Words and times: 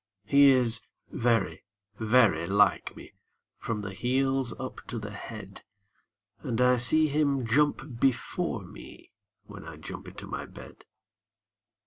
He 0.25 0.49
is 0.49 0.81
very, 1.11 1.63
very 1.99 2.47
like 2.47 2.95
me 2.97 3.13
from 3.59 3.81
the 3.81 3.93
heels 3.93 4.51
up 4.59 4.81
to 4.87 4.97
the 4.97 5.11
head; 5.11 5.61
And 6.39 6.59
I 6.59 6.77
see 6.77 7.07
him 7.07 7.45
jump 7.45 7.99
before 7.99 8.63
me, 8.63 9.11
when 9.43 9.63
I 9.63 9.75
jump 9.77 10.07
into 10.07 10.25
my 10.25 10.47
bed. 10.47 10.85